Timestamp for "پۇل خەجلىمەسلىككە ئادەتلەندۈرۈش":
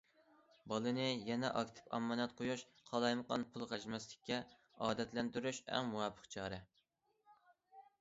3.53-5.65